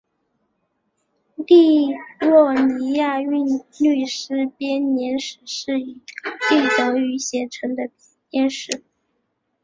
[1.35, 1.89] 利
[2.21, 3.45] 沃尼亚韵
[3.79, 8.83] 律诗编年史是以高地德语写成的编年史。